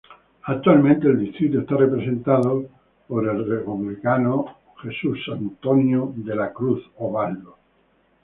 Actualmente 0.45 1.05
el 1.07 1.19
distrito 1.19 1.59
está 1.59 1.75
representado 1.77 2.63
por 3.07 3.27
el 3.29 3.47
Republicano 3.47 4.45
Adrian 4.79 4.97
M. 5.03 5.15
Smith. 5.23 5.59